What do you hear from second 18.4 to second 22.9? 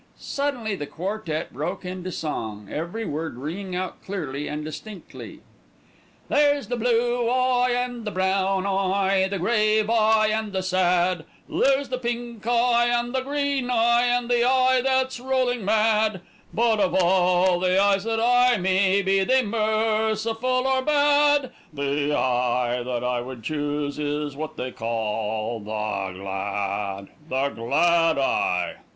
me, be they merciful or bad, The eye